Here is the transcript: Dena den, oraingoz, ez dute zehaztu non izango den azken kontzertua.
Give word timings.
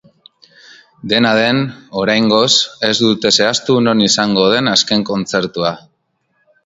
Dena 1.11 1.33
den, 1.39 1.59
oraingoz, 2.03 2.49
ez 2.87 2.91
dute 3.03 3.33
zehaztu 3.35 3.77
non 3.89 4.01
izango 4.07 4.47
den 4.55 4.73
azken 4.73 5.05
kontzertua. 5.11 5.75